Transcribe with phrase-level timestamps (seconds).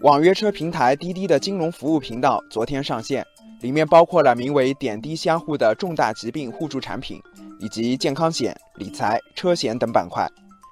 [0.00, 3.24] 网约车平台滴滴的金融服务频道昨天上线，
[3.60, 7.20] 里面包括了名为“点滴相互”的重大疾病互助产品，
[7.58, 10.28] 以及健康险、理财、车险等板块。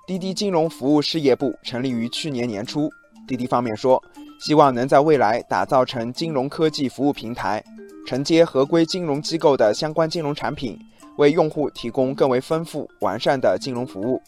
[0.07, 2.91] 滴滴金融服务事业部成立于去年年初，
[3.27, 4.03] 滴滴方面说，
[4.39, 7.65] 希望能在未来打造成金融科技服务平台，
[8.07, 10.79] 承接合规金融机构的相关金融产品，
[11.17, 14.21] 为用户提供更为丰富完善的金融服务。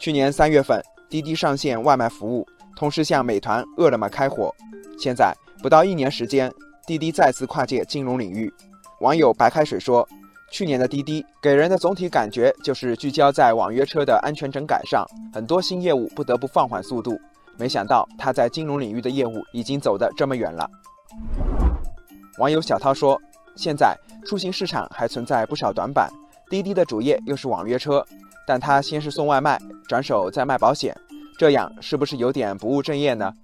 [0.00, 2.46] 去年三月份，滴滴上线外卖服务。
[2.82, 4.52] 同时向美团、饿了么开火，
[4.98, 6.52] 现在不到一年时间，
[6.84, 8.52] 滴滴再次跨界金融领域。
[8.98, 10.04] 网友白开水说
[10.50, 17.16] ：“去年的滴滴给人的总体感觉就是聚焦在网约车的安全整改上，很多新业务不得不放缓速度。
[17.56, 20.68] 没想到他在金融领域的业务已经走得这么远了。”
[22.38, 23.16] 网友小涛说
[23.54, 23.96] ：“现在
[24.26, 26.10] 出行市场还存在不少短板，
[26.50, 28.04] 滴滴的主业又是网约车，
[28.44, 30.92] 但他先是送外卖，转手再卖保险。”
[31.42, 33.34] 这样是不是有点不务正业呢？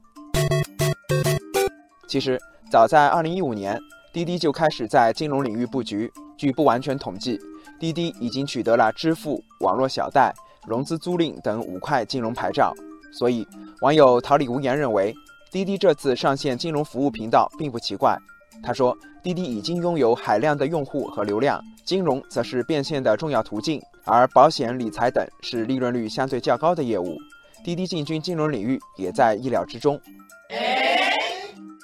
[2.07, 2.39] 其实，
[2.71, 3.77] 早在2015年，
[4.13, 6.09] 滴滴就开始在金融领域布局。
[6.37, 7.41] 据不完全统计，
[7.81, 10.33] 滴滴已经取得了支付、网络小贷、
[10.65, 12.73] 融资租赁等五块金融牌照。
[13.13, 13.45] 所以，
[13.81, 15.13] 网友桃李无言认为，
[15.51, 18.17] 滴滴这次上线金融服务频道并不奇怪。
[18.63, 27.19] 他说，滴滴已经拥有海量的用户和流量，金融则是变现的重要途径，而保险、理财等是利润率相对较高的业务。
[27.65, 30.01] 滴滴进军金融领域也在意料之中。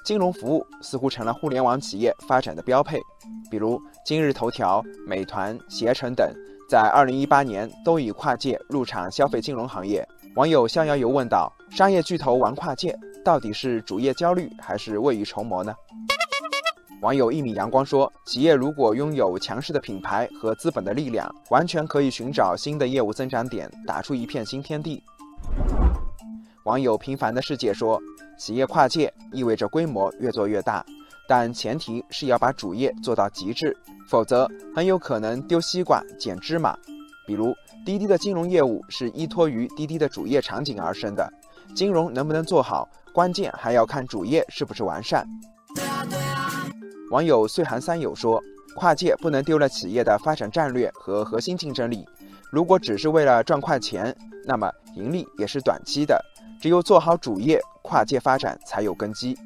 [0.05, 2.99] 金融服务似乎成了互联网企业发展的标配，
[3.51, 6.31] 比如今日头条、美团、携程等，
[6.69, 10.07] 在2018年都已跨界入场消费金融行业。
[10.37, 15.73] 网友逍遥游问道：“商业巨头玩跨界，到底是主业焦虑还是未雨绸缪呢？”
[17.01, 25.03] 网友一米阳光说：“企业如果拥有强势的品牌和资本的力量，完全可以寻找新的业务增长点，打出一片新天地。”
[26.65, 28.01] 网友平凡的世界说
[28.39, 30.83] ：“企业跨界意味着规模越做越大，
[31.29, 33.77] 但前提是要把主业做到极致，
[34.09, 36.75] 否则很有可能丢西瓜捡芝麻。
[37.27, 41.31] 比如滴滴的金融业务是依托于滴滴的主业场景而生的，
[41.75, 45.29] 金融能不能做好，关键还要看主业是不是完善。”
[47.13, 48.43] 网友岁寒三友说
[48.75, 52.07] ：“跨界不能丢了企业的发展战略和核心竞争力，
[52.51, 54.17] 如果只是为了赚快钱，
[54.47, 56.19] 那么盈利也是短期的。”
[56.65, 59.37] 只有做好主业，跨界发展才有根基。